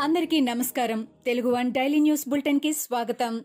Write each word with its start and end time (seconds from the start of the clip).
అందరికీ 0.00 0.40
నమస్కారం. 0.40 1.06
Telugu 1.26 1.50
one 1.50 1.72
daily 1.72 2.00
news 2.00 2.28
బులెటిన్కి 2.28 2.72
స్వాగతం. 2.72 3.44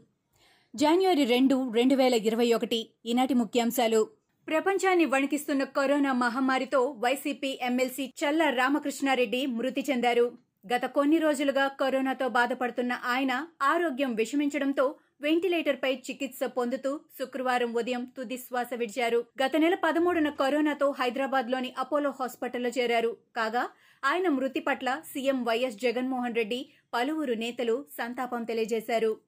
జనవరి 0.75 1.25
రెండు 1.25 1.71
రెండు 1.71 1.95
వేల 1.95 2.13
ఇరవై 2.13 2.53
ఒకటి 2.53 2.89
ఈనాటి 3.05 3.33
ముఖ్యాంశాలు. 3.33 4.09
ప్రపంచాన్ని 4.47 5.05
వణికిస్తున్న 5.05 5.63
కరోనా 5.63 6.13
మహమ్మారితో 6.13 6.95
వైసీపీ 6.99 7.59
ఎమ్మెల్సీ 7.61 8.05
చల్ల 8.05 8.49
రామకృష్ణారెడ్డి 8.49 9.45
మృతి 9.45 9.85
చెందారు. 9.89 10.37
గత 10.73 10.85
కొన్ని 10.85 11.17
రోజులుగా 11.17 11.67
కరోనాతో 11.67 12.27
బాధపడుతున్న 12.27 12.93
ఆయన 13.05 13.47
ఆరోగ్యం 13.61 14.15
విషమించడంతో 14.15 14.95
వెంటిలేటర్పై 15.21 15.95
చికిత్స 15.95 16.43
పొందుతూ 16.43 16.99
శుక్రవారం 17.19 17.73
ఉదయం 17.73 18.05
తుది 18.17 18.37
శ్వాస 18.37 18.67
విడిచారు. 18.75 19.25
గత 19.43 19.55
నెల 19.57 19.75
పదమూడున 19.75 20.29
కరోనాతో 20.29 20.91
హైదరాబాద్లోని 20.91 21.73
అపోలో 21.77 22.13
హాస్పిటల్లో 22.19 22.69
చేరారు. 22.69 23.17
కాగా 23.35 23.69
ఆయన 24.09 24.27
మృతి 24.29 24.59
పట్ల 24.59 25.01
సీఎం 25.11 25.43
వైఎస్ 25.43 25.77
జగన్మోహన్ 25.77 26.35
రెడ్డి 26.35 26.57
పలువురు 26.93 27.33
నేతలు 27.33 27.85
సంతాపం 27.97 28.43
తెలియజేశారు. 28.43 29.19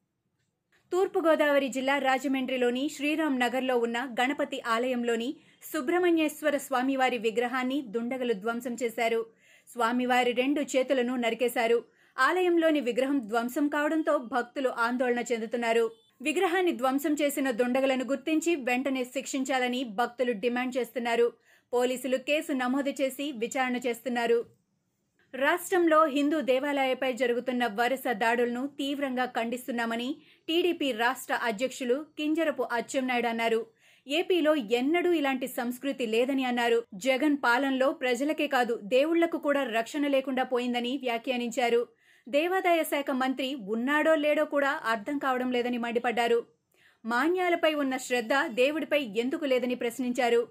తూర్పుగోదావరి 0.91 1.67
జిల్లా 1.67 1.97
రాజమండ్రిలోని 1.97 2.89
శ్రీరామ్ 2.95 3.39
నగర్లో 3.39 3.77
ఉన్న 3.77 4.15
గణపతి 4.19 4.61
ఆలయంలోని 4.73 5.29
సుబ్రహ్మణ్యేశ్వర 5.71 6.57
స్వామివారి 6.57 7.17
విగ్రహాన్ని 7.17 7.81
దుండగలు 7.81 8.33
ధ్వంసం 8.33 8.75
చేశారు. 8.83 9.21
స్వామివారి 9.69 10.31
రెండు 10.31 10.61
చేతులను 10.61 11.15
నరికేశారు. 11.15 11.79
ఆలయంలోని 12.17 12.79
విగ్రహం 12.81 13.17
ధ్వంసం 13.19 13.67
కావడంతో 13.67 14.17
భక్తులు 14.17 14.69
ఆందోళన 14.69 15.23
చెందుతున్నారు. 15.31 15.91
విగ్రహాన్ని 16.21 16.71
ధ్వంసం 16.71 17.13
చేసిన 17.13 17.51
దుండగలను 17.51 18.05
గుర్తించి 18.05 18.55
వెంటనే 18.69 19.03
శిక్షించాలని 19.15 19.83
భక్తులు 19.99 20.31
డిమాండ్ 20.45 20.77
చేస్తున్నారు. 20.77 21.27
పోలీసులు 21.73 22.17
కేసు 22.17 22.51
నమోదు 22.51 22.93
చేసి 23.01 23.25
విచారణ 23.43 23.77
చేస్తున్నారు. 23.87 24.39
రాష్ట్రంలో 25.39 25.97
హిందూ 26.05 26.41
దేవాలయాలపై 26.41 27.13
జరుగుతున్న 27.13 27.63
వరుస 27.79 28.07
దాడులను 28.13 28.67
తీవ్రంగా 28.67 29.25
ఖండిస్తున్నామని 29.25 30.07
టీడీపీ 30.47 30.91
రాష్ట్ర 30.91 31.33
అధ్యక్షులు 31.43 32.05
కింజరపు 32.17 32.63
అచ్చెన్నాయుడు 32.71 33.27
అన్నారు. 33.27 33.59
ఏపీలో 34.07 34.55
ఎన్నడూ 34.55 35.09
ఇలాంటి 35.11 35.47
సంస్కృతి 35.47 36.05
లేదని 36.05 36.43
అన్నారు. 36.43 36.83
జగన్ 36.93 37.37
పాలనలో 37.43 37.91
ప్రజలకే 37.93 38.47
కాదు 38.47 38.75
దేవుళ్ళకు 38.83 39.37
కూడా 39.37 39.63
రక్షణ 39.63 40.07
లేకుండా 40.07 40.43
పోయిందని 40.43 40.93
వ్యాఖ్యానించారు. 40.97 41.81
దేవాదాయ 42.27 42.83
శాఖ 42.83 43.11
మంత్రి 43.11 43.55
ఉన్నాడో 43.55 44.15
లేడో 44.15 44.45
కూడా 44.45 44.71
అర్థం 44.85 45.17
కావడం 45.17 45.51
లేదని 45.51 45.77
మండిపడ్డారు. 45.77 46.39
మాన్యాలపై 47.05 47.73
ఉన్న 47.73 47.97
శ్రద్ధ 47.97 48.33
దేవుడిపై 48.53 49.01
ఎందుకు 49.17 49.45
లేదని 49.45 49.75
ప్రశ్నించారు. 49.75 50.41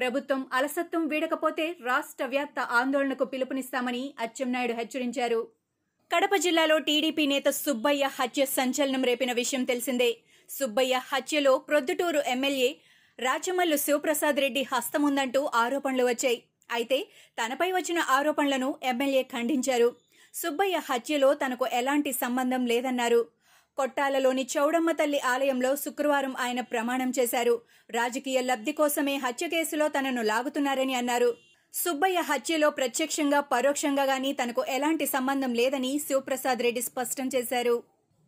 ప్రభుత్వం 0.00 0.46
అలసత్వం 0.52 1.08
వీడకపోతే 1.08 1.76
రాష్ట్ర 1.84 2.24
వ్యాప్త 2.24 2.60
ఆందోళనకు 2.60 3.24
పిలుపునిస్తామని 3.24 4.14
అచ్చెన్నాయుడు 4.20 4.72
హెచ్చరించారు. 4.72 5.40
కడప 6.10 6.34
జిల్లాలో 6.36 6.78
టీడీపీ 6.78 7.26
నేత 7.26 7.48
సుబ్బయ్య 7.48 8.04
హత్య 8.18 8.44
సంచలనం 8.44 9.04
రేపిన 9.04 9.32
విషయం 9.32 9.64
తెలిసిందే. 9.64 10.16
సుబ్బయ్య 10.50 11.00
హత్యలో 11.08 11.58
ప్రొద్దుటూరు 11.58 12.22
ఎమ్మెల్యే 12.26 12.70
రాచమల్లు 13.18 13.76
శివప్రసాద్ 13.76 14.40
రెడ్డి 14.40 14.62
హస్తముందంటూ 14.72 15.50
ఆరోపణలు 15.54 16.04
వచ్చాయి. 16.04 16.42
అయితే 16.72 16.98
తనపై 17.38 17.72
వచ్చిన 17.72 17.98
ఆరోపణలను 17.98 18.74
ఎమ్మెల్యే 18.82 19.22
ఖండించారు. 19.22 19.96
సుబ్బయ్య 20.34 20.80
హత్యలో 20.90 21.34
తనకు 21.34 21.66
ఎలాంటి 21.72 22.12
సంబంధం 22.12 22.66
లేదన్నారు. 22.66 23.20
కొట్టాలలోని 23.80 24.44
చౌడమ్మ 24.54 24.90
తల్లి 24.92 25.20
ఆలయంలో 25.32 25.70
శుక్రవారం 25.76 26.34
ఆయన 26.44 26.60
ప్రమాణం 26.72 27.10
చేశారు. 27.18 27.54
రాజకీయ 27.90 28.38
లబ్ధి 28.40 28.72
కోసమే 28.80 29.14
హత్య 29.24 29.46
కేసులో 29.48 29.86
తనను 29.88 30.22
లాగుతున్నారని 30.30 30.94
అన్నారు. 30.94 31.30
సుబ్బయ్య 31.74 32.18
హత్యలో 32.30 32.68
ప్రత్యక్షంగా 32.78 33.40
పరోక్షంగా 33.52 34.04
గాని 34.10 34.30
తనకు 34.40 34.62
ఎలాంటి 34.76 35.06
సంబంధం 35.06 35.52
లేదని 35.60 35.92
శివప్రసాద్ 36.06 36.62
రెడ్డి 36.66 36.82
స్పష్టం 36.88 37.26
చేశారు. 37.34 37.76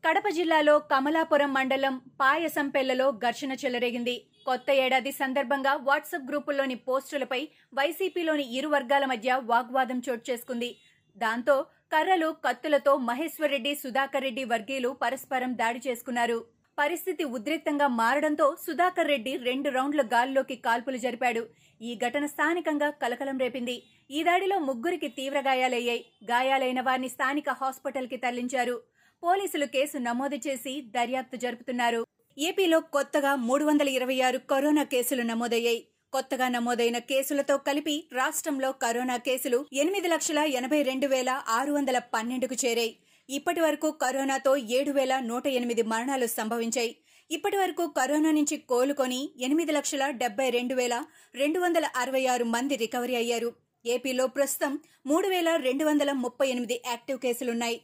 కడప 0.05 0.28
జిల్లాలో 0.39 0.75
కమలాపురం 0.92 1.50
మండలం 1.56 1.95
పాయసంపెల్లలో 2.20 3.07
ఘర్షణ 3.24 3.52
చెలరేగింది. 3.62 4.14
కొత్త 4.46 4.68
ఏడాది 4.85 5.12
సందర్భంగా 5.12 5.73
వాట్సాప్ 5.89 6.29
గ్రూపుల్లోని 6.30 6.77
పోస్టులపై 6.86 7.41
వైసీపీలోని 7.74 8.46
ఇరు 8.58 8.68
వర్గాల 8.68 9.05
మధ్య 9.12 9.41
వాగ్వాదం 9.52 10.01
చోటు 10.07 10.24
చేసుకుంది. 10.30 10.70
దాంతో 11.17 11.57
కర్రలు 11.92 12.29
కత్తులతో 12.45 12.97
మహేశ్వర్ 12.97 13.51
రెడ్డి 13.51 13.75
సుధాకర్ 13.80 14.25
రెడ్డి 14.27 14.45
వర్గీయులు 14.53 14.91
పరస్పరం 15.03 15.51
దాడి 15.58 15.80
చేసుకున్నారు. 15.86 16.39
పరిస్థితి 16.79 17.25
ఉద్రిక్తంగా 17.36 17.86
మారడంతో 17.86 18.47
సుధాకర్ 18.67 19.11
రెడ్డి 19.13 19.36
రెండు 19.48 19.70
రౌండ్ల 19.70 20.03
గాల్లోకి 20.14 20.57
కాల్పులు 20.57 20.97
జరిపాడు. 20.97 21.42
ఈ 21.80 21.98
ఘటన 22.05 22.27
స్థానికంగా 22.27 22.89
కలకలం 23.03 23.39
రేపింది. 23.39 23.77
ఈ 24.11 24.23
దాడిలో 24.23 24.58
ముగ్గురికి 24.69 25.08
తీవ్ర 25.08 25.41
గాయాలయ్యాయి. 25.41 26.03
గాయాలైన 26.30 26.80
వారిని 26.80 27.08
స్థానిక 27.08 27.51
హాస్పిటల్కి 27.61 28.17
తరలించారు. 28.17 28.77
పోలీసులు 29.23 29.67
కేసు 29.67 29.97
నమోదు 30.09 30.39
చేసి 30.47 30.80
దర్యాప్తు 30.97 31.36
జరుపుతున్నారు. 31.36 32.03
ఏపీలో 32.39 32.80
కొత్తగా 32.80 33.35
మూడు 33.48 33.64
వందల 33.64 33.89
ఇరవై 33.89 34.20
ఆరు 34.20 34.39
కరోనా 34.53 34.85
కేసులు 34.85 35.23
నమోదయ్యాయి. 35.23 35.80
కొత్తగా 36.12 36.48
నమోదైన 36.48 36.98
కేసులతో 36.98 37.58
కలిపి 37.58 38.08
రాష్ట్రంలో 38.12 38.73
కరోనా 38.73 39.17
కేసులు 39.17 39.67
ఎనిమిది 39.73 40.08
లక్షల 40.08 40.39
ఎనభై 40.39 40.83
రెండు 40.83 41.06
వేల 41.06 41.30
ఆరు 41.48 41.73
వందల 41.73 41.98
పన్నెండుకు 42.14 42.56
చేరాయి. 42.64 42.92
ఇప్పటి 43.28 43.61
వరకు 43.61 43.90
కరోనాతో 43.90 44.56
ఏడు 44.56 44.90
వేల 44.90 45.18
నూట 45.18 45.46
ఎనిమిది 45.46 45.83
మరణాలు 45.83 46.27
సంభవించాయి. 46.27 46.96
ఇప్పటి 47.30 47.56
వరకు 47.56 47.86
కరోనా 47.86 48.30
నుంచి 48.30 48.56
కోలుకొని 48.56 49.30
ఎనిమిది 49.40 49.73
లక్షల 49.73 50.11
డెబ్బై 50.11 50.50
రెండు 50.50 50.74
వేల 50.74 51.05
రెండు 51.34 51.61
వందల 51.61 51.89
అరవై 51.96 52.27
ఆరు 52.27 52.44
మంది 52.44 52.77
రికవరీ 52.77 53.14
అయ్యారు. 53.14 53.50
ఏపీలో 53.86 54.27
ప్రస్తుతం 54.27 54.79
మూడు 55.06 55.29
వేల 55.29 55.56
రెండు 55.56 55.84
వందల 55.84 56.12
ముప్పై 56.12 56.48
ఎనిమిది 56.48 56.83
యాక్టివ్ 56.86 57.18
కేసులున్నాయి. 57.18 57.80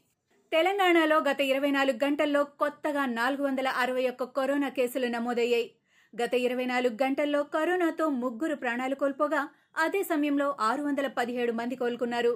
తెలంగాణలో 0.52 1.16
గత 1.30 1.40
ఇరవై 1.40 1.70
నాలుగు 1.70 1.98
గంటల్లో 2.04 2.44
కొత్తగా 2.44 3.06
నాలుగు 3.06 3.42
వందల 3.42 3.68
అరవై 3.68 4.08
ఒక్క 4.08 4.24
కరోనా 4.24 4.68
కేసులు 4.68 5.06
నమోదయ్యాయి. 5.06 5.68
గత 6.14 6.34
ఇరవై 6.34 6.64
నాలుగు 6.64 6.96
గంటల్లో 7.02 7.42
కరోనాతో 7.42 8.08
ముగ్గురు 8.08 8.54
ప్రాణాలు 8.54 8.94
కోల్పోగా 8.94 9.48
అదే 9.76 10.02
సమయంలో 10.02 10.56
ఆరు 10.60 10.82
వందల 10.82 11.06
పదిహేడు 11.06 11.52
మంది 11.52 11.76
కోలుకున్నారు. 11.76 12.32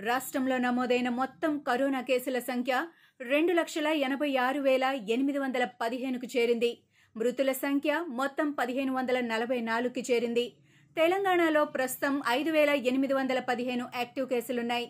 రాష్ట్రంలో 0.00 0.58
నమోదైన 0.58 1.08
మొత్తం 1.08 1.58
కరోనా 1.58 2.00
కేసుల 2.00 2.38
సంఖ్య 2.38 2.74
రెండు 3.20 3.52
లక్షల 3.52 3.86
ఎనభై 3.86 4.36
ఆరు 4.36 4.60
వేల 4.60 4.84
ఎనిమిది 5.08 5.38
వందల 5.38 5.64
పదిహేనుకు 5.64 6.28
చేరింది. 6.36 6.70
మృతుల 7.16 7.52
సంఖ్య 7.52 8.04
మొత్తం 8.08 8.50
పదిహేను 8.50 8.94
వందల 8.94 9.20
నలభై 9.20 9.60
నాలుగుకి 9.60 10.04
చేరింది. 10.12 10.46
తెలంగాణలో 10.96 11.64
ప్రస్తుతం 11.64 12.22
ఐదు 12.28 12.50
వేల 12.50 12.70
ఎనిమిది 12.70 13.14
వందల 13.14 13.40
పదిహేను 13.40 13.86
యాక్టివ్ 13.96 14.28
కేసులున్నాయి. 14.28 14.86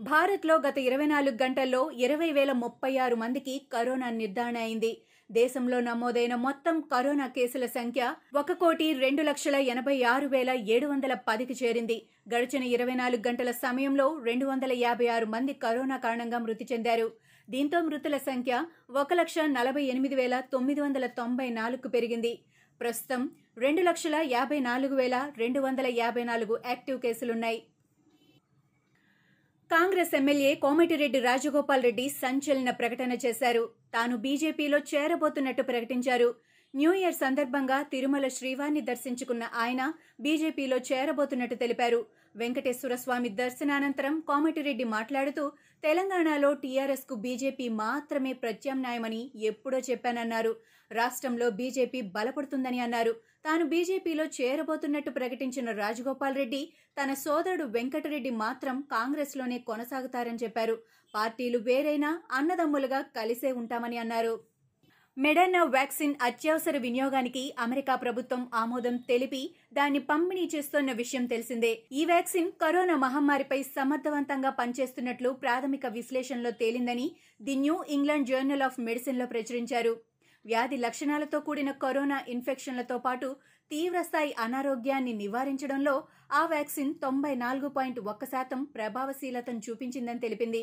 భారత్లో 0.00 0.54
గత 0.54 0.78
ఇరవై 0.78 1.06
నాలుగు 1.06 1.36
గంటల్లో 1.42 1.90
ఇరవై 1.90 2.30
వేల 2.32 2.52
ముప్పై 2.52 2.96
ఆరు 2.96 3.16
మందికి 3.16 3.54
కరోనా 3.72 4.10
నిర్ధారణ 4.10 4.56
అయింది. 4.56 4.92
దేశంలో 5.36 5.76
నమోదైన 5.80 6.34
మొత్తం 6.46 6.76
కరోనా 6.92 7.26
కేసుల 7.26 7.66
సంఖ్య 7.76 8.02
ఒక 8.36 8.52
కోటి 8.62 8.86
రెండు 9.04 9.22
లక్షల 9.28 9.56
ఎనభై 9.72 9.94
ఆరు 10.12 10.26
వేల 10.26 10.50
ఏడు 10.74 10.86
వందల 10.86 11.14
పదికి 11.28 11.54
చేరింది. 11.60 11.96
గడిచిన 12.32 12.64
ఇరవై 12.74 12.96
నాలుగు 13.00 13.22
గంటల 13.28 13.50
సమయంలో 13.62 14.06
రెండు 14.28 14.46
వందల 14.46 14.72
యాభై 14.82 15.08
ఆరు 15.14 15.26
మంది 15.34 15.52
కరోనా 15.64 15.96
కారణంగా 15.96 16.38
మృతి 16.38 16.66
చెందారు. 16.72 17.08
దీంతో 17.48 17.80
మృతుల 17.88 18.16
సంఖ్య 18.28 18.60
ఒక 19.02 19.12
లక్ష 19.20 19.38
నలభై 19.56 19.84
ఎనిమిది 19.92 20.18
వేల 20.20 20.36
తొమ్మిది 20.52 20.80
వందల 20.80 21.06
తొంభై 21.20 21.48
నాలుగుకు 21.60 21.90
పెరిగింది. 21.96 22.32
ప్రస్తుతం 22.80 23.22
రెండు 23.64 23.82
లక్షల 23.88 24.16
యాభై 24.36 24.60
నాలుగు 24.68 24.96
వేల 25.02 25.16
రెండు 25.42 25.60
వందల 25.60 25.86
యాభై 26.02 26.24
నాలుగు 26.32 26.56
యాక్టివ్ 26.70 27.00
కేసులున్నాయి. 27.06 27.60
కాంగ్రెస్ 29.72 30.14
ఎమ్మెల్యే 30.14 30.48
కోమటిరెడ్డి 30.62 31.18
రాజగోపాల్ 31.20 31.84
రెడ్డి 31.86 32.04
సంచలన 32.22 32.70
ప్రకటన 32.70 33.12
చేశారు. 33.24 33.62
తాను 33.94 34.14
బీజేపీలో 34.24 34.78
చేరబోతున్నట్టు 34.90 35.62
ప్రకటించారు. 35.62 36.28
న్యూ 36.74 36.90
ఇయర్ 36.92 37.14
సందర్భంగా 37.14 37.78
తిరుమల 37.92 38.26
శ్రీవారిని 38.28 38.82
దర్శించుకున్న 38.90 39.44
ఆయన 39.62 39.82
బీజేపీలో 40.20 40.78
చేరబోతున్నట్టు 40.90 41.56
తెలిపారు. 41.62 42.00
వెంకటేశ్వర 42.34 42.94
స్వామి 42.94 43.28
దర్శనానంతరం 43.40 44.14
కోమటిరెడ్డి 44.20 44.84
మాట్లాడుతూ 44.84 45.44
తెలంగాణలో 45.82 46.50
టీఆర్ఎస్కు 46.52 47.14
బీజేపీ 47.14 47.66
మాత్రమే 47.68 48.32
ప్రత్యామ్నాయమని 48.32 49.20
ఎప్పుడో 49.50 49.78
చెప్పానన్నారు. 49.90 50.52
రాష్ట్రంలో 50.90 51.46
బీజేపీ 51.50 52.00
బలపడుతుందని 52.16 52.80
అన్నారు. 52.80 53.12
తాను 53.44 53.64
బీజేపీలో 53.64 54.24
చేరబోతున్నట్టు 54.38 55.10
ప్రకటించిన 55.10 55.70
రాజగోపాల్ 55.72 56.36
రెడ్డి 56.36 56.62
తన 56.98 57.12
సోదరుడు 57.14 57.64
వెంకటరెడ్డి 57.76 58.30
మాత్రం 58.44 58.78
కాంగ్రెస్లోనే 58.90 59.58
కొనసాగుతారని 59.70 60.42
చెప్పారు. 60.44 60.76
పార్టీలు 61.14 61.58
వేరైనా 61.58 62.10
అన్నదమ్ములుగా 62.30 63.00
కలిసే 63.18 63.52
ఉంటామని 63.52 63.98
అన్నారు. 63.98 64.34
మెడర్నా 65.16 65.62
వ్యాక్సిన్ 65.64 66.14
అత్యవసర 66.22 66.76
వినియోగానికి 66.76 67.54
అమెరికా 67.58 67.94
ప్రభుత్వం 67.94 68.48
ఆమోదం 68.54 68.96
తెలిపి 68.96 69.40
దాన్ని 69.72 69.98
పంపిణీ 70.00 70.44
చేస్తున్న 70.54 70.92
విషయం 70.92 71.26
తెలిసిందే. 71.26 71.72
ఈ 71.92 72.04
వ్యాక్సిన్ 72.04 72.48
కరోనా 72.60 72.96
మహమ్మారిపై 72.96 73.62
సమర్థవంతంగా 73.62 74.50
పనిచేస్తున్నట్లు 74.50 75.30
ప్రాథమిక 75.32 75.86
విశ్లేషణలో 75.86 76.50
తేలిందని 76.50 77.06
the 77.42 77.56
New 77.56 77.84
England 77.88 78.28
journal 78.28 78.62
of 78.62 78.80
మెడిసిన్లో 78.80 79.26
ప్రచురించారు. 79.26 79.94
వ్యాధి 80.44 80.76
లక్షణాలతో 80.76 81.40
కూడిన 81.40 81.70
కరోనా 81.70 82.20
ఇన్ఫెక్షన్లతో 82.28 82.98
పాటు 82.98 83.36
తీవ్రస్థాయి 83.70 84.34
అనారోగ్యాన్ని 84.38 85.12
నివారించడంలో 85.12 85.94
ఆ 86.32 86.46
వ్యాక్సిన్ 86.46 86.94
తొంభై 87.02 87.34
నాలుగు 87.34 87.68
పాయింట్ 87.68 88.00
ఒక్క 88.00 88.24
శాతం 88.24 88.64
ప్రభావశీలతను 88.64 89.58
చూపించిందని 89.58 90.18
తెలిపింది. 90.18 90.62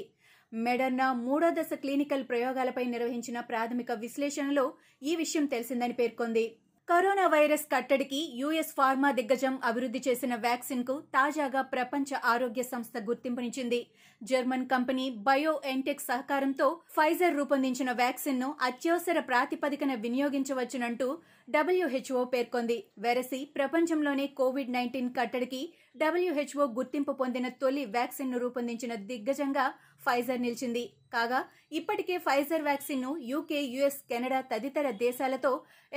మెడర్నా 0.54 1.08
మూడో 1.14 1.50
దశ 1.50 1.74
క్లినికల్ 1.74 2.24
ప్రయోగాలపై 2.24 2.84
నిర్వహించిన 2.84 3.40
ప్రాథమిక 3.40 3.92
విశ్లేషణలో 3.92 4.74
ఈ 5.04 5.16
విషయం 5.16 5.46
తెలిసిందని 5.46 5.94
పేర్కొంది. 5.94 6.46
కరోనా 6.88 7.26
వైరస్ 7.28 7.66
కట్టడికి 7.72 8.20
యుఎస్ 8.36 8.72
ఫార్మా 8.78 9.10
దిగ్గజం 9.12 9.60
అభివృద్ధి 9.64 10.00
చేసిన 10.08 10.36
వ్యాక్సిన్కు 10.36 10.96
తాజాగా 11.14 11.62
ప్రపంచ 11.62 12.20
ఆరోగ్య 12.26 12.64
సంస్థ 12.64 12.98
గుర్తింపునిచ్చింది. 13.10 13.80
జర్మన్ 14.22 14.66
కంపెనీ 14.68 15.06
బయో 15.28 15.62
ఎన్టెక్ 15.66 16.02
సహకారంతో 16.02 16.68
ఫైజర్ 16.96 17.38
రూపొందించిన 17.40 17.92
వ్యాక్సిన్ను 17.92 18.56
అత్యవసర 18.62 19.20
ప్రాతిపదికన 19.20 19.94
వినియోగించవచ్చునంటూ 20.06 21.08
డబ్ల్యూహెచ్ఓ 21.50 22.24
పేర్కొంది. 22.34 22.78
వెరసి 23.00 23.40
ప్రపంచంలోనే 23.58 24.28
కోవిడ్ 24.40 24.74
నైన్టీన్ 24.78 25.14
కట్టడికి 25.20 25.62
డబ్ల్యూహెచ్ఓ 25.98 26.66
గుర్తింపు 26.80 27.12
పొందిన 27.12 27.48
తొలి 27.62 27.86
వ్యాక్సిన్ను 27.86 28.40
రూపొందించిన 28.40 28.96
దిగ్గజంగా 29.12 29.68
ఫైజర్ 30.06 30.42
నిలిచింది. 30.42 30.84
కాగా 31.14 31.38
ఇప్పటికే 31.78 32.16
ఫైజర్ 32.26 32.64
వ్యాక్సిన్ను 32.68 33.12
యూకే 33.30 33.60
యుఎస్ 33.76 34.00
కెనడా 34.10 34.40
తదితర 34.52 34.88
దేశాలతో 35.04 35.52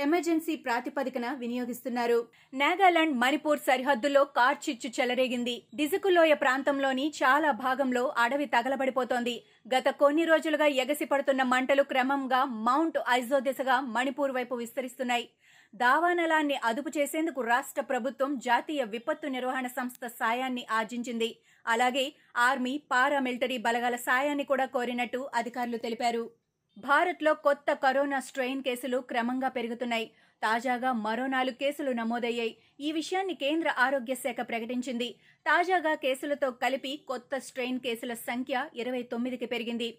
ఎమర్జెన్సీ 0.05 0.55
ప్రాతిపదికన 0.55 1.25
వినియోగిస్తున్నారు. 1.41 2.19
నాగాలాండ్ 2.53 3.17
మణిపూర్ 3.23 3.59
సరిహద్దులో 3.67 4.23
కార్చిచ్చు 4.37 4.91
చెలరేగింది. 4.99 5.55
డిజుకులోయ 5.75 6.33
ప్రాంతంలోని 6.33 7.05
చాలా 7.21 7.51
భాగంలో 7.65 8.03
అడవి 8.23 8.45
తగలబడిపోతోంది. 8.55 9.35
గత 9.75 9.87
కొన్ని 10.03 10.25
రోజులుగా 10.31 10.65
ఎగసిపడుతున్న 10.83 11.43
మంటలు 11.53 11.83
క్రమంగా 11.83 12.43
మౌంట్ 12.69 12.99
ఐజో 13.09 13.39
దిశగా 13.39 13.79
మణిపూర్ 13.95 14.35
వైపు 14.39 14.55
విస్తరిస్తున్నాయి. 14.55 15.27
దావానలాన్ని 15.75 16.55
అదుపు 16.63 16.89
చేసేందుకు 16.97 17.41
రాష్ట్ర 17.41 17.81
ప్రభుత్వం 17.81 18.31
జాతీయ 18.37 18.83
విపత్తు 18.83 19.27
నిర్వహణ 19.27 19.67
సంస్థ 19.67 20.05
సాయాన్ని 20.05 20.65
ఆర్జించింది. 20.71 21.29
అలాగే 21.67 22.05
ఆర్మీ 22.37 22.73
పారామిలిటరీ 22.91 23.57
బలగాల 23.57 23.95
సాయాన్ని 23.95 24.43
కూడా 24.43 24.65
కోరినట్టు 24.65 25.29
అధికారులు 25.33 25.77
తెలిపారు. 25.77 26.29
భారత్లో 26.77 27.33
కొత్త 27.33 27.73
కరోనా 27.73 28.19
స్ట్రెయిన్ 28.19 28.63
కేసులు 28.63 28.97
క్రమంగా 28.97 29.49
పెరుగుతున్నాయి. 29.49 30.11
తాజాగా 30.43 30.91
మరో 30.91 31.25
నాలుగు 31.27 31.55
కేసులు 31.55 31.91
నమోదయ్యాయి. 31.91 32.57
ఈ 32.79 32.91
విషయాన్ని 32.91 33.33
కేంద్ర 33.33 33.75
ఆరోగ్య 33.77 34.15
శాఖ 34.15 34.39
ప్రకటించింది. 34.41 35.09
తాజాగా 35.45 35.93
కేసులతో 35.95 36.51
కలిపి 36.51 36.97
కొత్త 37.07 37.37
స్ట్రెయిన్ 37.37 37.79
కేసుల 37.79 38.13
సంఖ్య 38.13 38.65
ఇరవై 38.75 39.03
తొమ్మిదికి 39.03 39.45
పెరిగింది. 39.45 39.89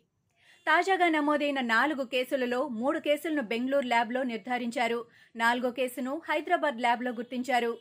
తాజాగా 0.67 1.07
నమోదైన 1.09 1.61
నాలుగు 1.61 2.05
కేసులలో 2.05 2.69
మూడు 2.69 2.99
కేసులను 2.99 3.43
బెంగళూరు 3.43 3.87
ల్యాబ్లో 3.87 4.23
నిర్ధారించారు. 4.23 5.01
నాలుగో 5.37 5.71
కేసును 5.71 6.23
హైదరాబాద్ 6.29 6.79
ల్యాబ్లో 6.81 7.11
గుర్తించారు. 7.11 7.73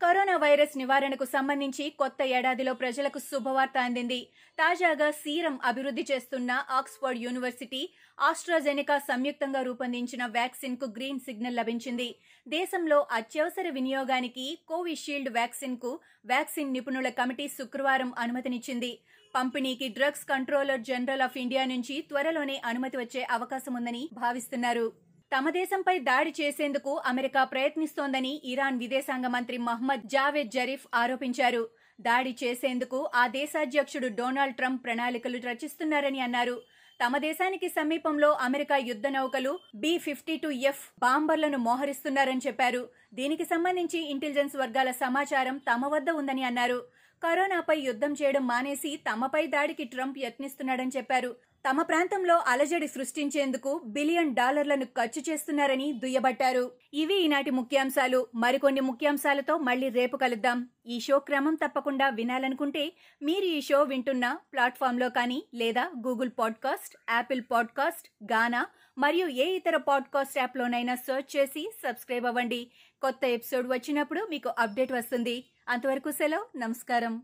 కరోనా 0.00 0.34
వైరస్ 0.42 0.74
నివారణకు 0.80 1.26
సంబంధించి 1.32 1.84
కొత్త 2.00 2.22
ఏడాదిలో 2.36 2.72
ప్రజలకు 2.80 3.18
శుభవార్త 3.26 3.76
అందింది. 3.86 4.18
తాజాగా 4.58 5.08
సీరం 5.20 5.54
అభివృద్ధి 5.70 6.04
చేస్తున్న 6.10 6.50
ఆక్స్ఫర్డ్ 6.78 7.20
యూనివర్సిటీ 7.24 7.80
ఆస్ట్రాజెనికా 8.18 8.96
సంయుక్తంగా 9.08 9.60
రూపొందించిన 9.68 10.22
వ్యాక్సిన్కు 10.36 10.88
గ్రీన్ 10.96 11.22
సిగ్నల్ 11.26 11.58
లభించింది. 11.60 12.08
దేశంలో 12.46 12.98
అత్యవసర 13.18 13.68
వినియోగానికి 13.78 14.46
కోవిషీల్డ్ 14.72 15.30
వ్యాక్సిన్కు 15.38 15.92
వ్యాక్సిన్ 16.32 16.74
నిపుణుల 16.76 17.08
కమిటీ 17.20 17.46
శుక్రవారం 17.58 18.12
అనుమతినిచ్చింది. 18.24 18.92
పంపిణీకి 19.34 19.88
drugs 19.96 20.28
controller 20.32 20.86
general 20.90 21.24
of 21.28 21.40
India 21.44 21.64
నుంచి 21.72 21.96
త్వరలోనే 22.10 22.58
అనుమతి 22.72 22.98
వచ్చే 23.02 23.24
అవకాశం 23.38 23.74
ఉందని 23.80 24.04
భావిస్తున్నారు. 24.22 24.86
తమ 25.32 25.50
దేశంపై 25.50 25.98
దాడి 25.98 26.32
చేసేందుకు 26.40 26.92
అమెరికా 27.06 27.44
ప్రయత్నిస్తోందని 27.44 28.30
ఇరాన్ 28.44 28.76
విదేశాంగ 28.78 29.26
మంత్రి 29.26 29.56
మహ్మద్ 29.58 30.04
జావేద్ 30.06 30.50
జరీఫ్ 30.50 30.84
ఆరోపించారు. 30.94 31.62
దాడి 32.00 32.36
చేసేందుకు 32.42 32.98
ఆ 33.14 33.26
దేశాధ్యక్షుడు 33.26 34.08
డొనాల్డ్ 34.08 34.56
ట్రంప్ 34.56 34.84
ప్రణాళికలు 34.84 35.38
రచిస్తున్నారని 35.38 36.20
అన్నారు. 36.20 36.56
తమ 37.00 37.18
దేశానికి 37.18 37.68
సమీపంలో 37.68 38.30
అమెరికా 38.46 38.76
యుద్ధ 38.90 39.06
నౌకలు 39.06 39.52
బి 39.74 39.92
ఫిఫ్టీ 39.98 40.36
టూ 40.36 40.50
ఎఫ్ 40.50 40.84
బాంబర్లను 40.98 41.58
మోహరిస్తున్నారని 41.58 42.44
చెప్పారు. 42.46 42.82
దీనికి 43.14 43.44
సంబంధించి 43.44 44.00
ఇంటెలిజెన్స్ 44.12 44.56
వర్గాల 44.56 44.90
సమాచారం 44.90 45.58
తమ 45.70 45.86
వద్ద 45.86 46.10
ఉందని 46.10 46.42
అన్నారు. 46.42 46.78
కరోనాపై 47.22 47.76
యుద్ధం 47.80 48.12
చేయడం 48.12 48.46
మానేసి 48.46 48.92
తమపై 49.08 49.46
దాడికి 49.46 49.84
ట్రంప్ 49.84 50.18
యత్నిస్తున్నాడని 50.18 50.94
చెప్పారు. 50.96 51.32
తమ 51.68 51.82
ప్రాంతంలో 51.82 52.36
అలజడి 52.46 52.88
సృష్టించేందుకు 52.88 53.80
బిలియన్ 53.86 54.34
డాలర్లను 54.34 54.84
ఖర్చు 54.84 55.22
చేస్తున్నారని 55.30 55.92
దుయ్యబట్టారు. 55.92 56.70
ఇవి 56.94 57.14
ఈనాటి 57.14 57.50
ముఖ్యాంశాలు. 57.50 58.26
మరికొన్ని 58.34 58.80
ముఖ్యాంశాలతో 58.80 59.58
మళ్ళీ 59.58 59.88
రేపు 59.88 60.16
కలుద్దాం. 60.16 60.68
ఈ 60.86 61.00
షో 61.00 61.18
క్రమం 61.18 61.54
తప్పకుండా 61.54 62.08
వినాలనుకుంటే 62.08 62.92
మీరు 63.22 63.44
ఈ 63.44 63.60
షో 63.60 63.82
వింటున్న 63.82 64.38
ప్లాట్ఫామ్లో 64.52 65.08
కానీ 65.08 65.44
లేదా 65.54 65.90
Google 66.06 66.30
podcast 66.38 66.96
Apple 67.10 67.42
podcast 67.50 68.32
Gaana 68.32 68.66
మరియు 68.98 69.28
ఏ 69.28 69.56
ఇతర 69.56 69.76
పాడ్కాస్ట్ 69.76 70.38
యాప్లోనైనా 70.38 70.94
సెర్చ్ 70.94 71.36
చేసి 71.36 71.72
సబ్స్క్రైబ్ 71.86 72.26
అవ్వండి. 72.26 72.70
కొత్త 73.02 73.24
ఎపిసోడ్ 73.24 73.68
వచ్చినప్పుడు 73.68 74.26
మీకు 74.30 74.54
అప్డేట్ 74.58 74.92
వస్తుంది. 74.92 75.44
అంతవరకు 75.68 76.10
సెలవు. 76.10 76.58
నమస్కారం. 76.58 77.22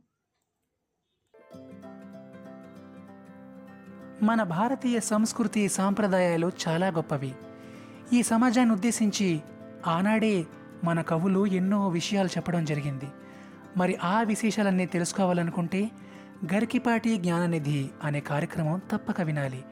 మన 4.23 4.43
భారతీయ 4.43 5.01
సంస్కృతి 5.01 5.69
సాంప్రదాయాలు 5.69 6.53
చాలా 6.69 6.89
గొప్పవి. 6.89 7.35
ఈ 8.13 8.23
సమాజాన్ని 8.23 8.75
ఉద్దేశించి 8.75 9.41
ఆనాడే 9.87 10.47
మన 10.85 11.01
కవులు 11.01 11.47
ఎన్నో 11.47 11.89
విషయాలు 11.89 12.29
చెప్పడం 12.29 12.65
జరిగింది. 12.65 13.09
మరి 13.77 13.97
ఆ 13.97 14.23
విశేషాలన్నీ 14.23 14.87
తెలుసుకోవాలనుకుంటే 14.87 15.91
గరికిపాటి 16.55 17.17
జ్ఞాననిధి 17.17 17.91
అనే 18.05 18.21
కార్యక్రమం 18.21 18.81
తప్పక 18.93 19.21
వినాలి. 19.21 19.65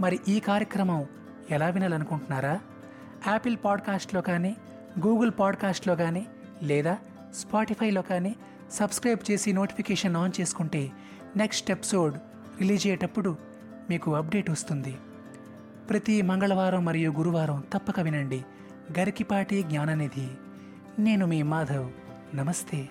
మరి 0.00 0.20
ఈ 0.28 0.40
కార్యక్రమం 0.40 1.06
ఎలా 1.50 1.68
వినాలనుకుంటున్నారా? 1.68 2.60
యాపిల్ 3.26 3.56
పాడ్కాస్ట్లో 3.64 4.20
కానీ 4.20 4.56
గూగుల్ 5.06 5.30
పాడ్కాస్ట్లో 5.38 5.96
కానీ 5.96 6.26
లేదా 6.62 6.98
స్పాటిఫైలో 7.34 8.02
కానీ 8.02 8.36
సబ్స్క్రైబ్ 8.72 9.30
చేసి 9.30 9.52
నోటిఫికేషన్ 9.52 10.16
ఆన్ 10.16 10.40
చేసుకుంటే 10.40 10.90
నెక్స్ట్ 11.36 11.70
ఎపిసోడ్ 11.70 12.14
రిలీజ్ 12.60 12.86
అయ్యేటప్పుడు 12.86 13.53
మీకు 13.90 14.14
అప్డేట్ 14.14 14.50
వస్తుంది. 14.50 14.94
ప్రతి 15.90 16.22
మంగళవారం 16.22 16.84
మరియు 16.84 17.10
గురువారం 17.10 17.64
తప్పక 17.72 18.00
వినండి. 18.00 18.44
గరికిపాటి 18.98 19.62
జ్ఞాననిధి. 19.62 20.28
నేను 20.98 21.26
మీ 21.26 21.42
మాధవ్. 21.42 21.90
నమస్తే. 22.36 22.88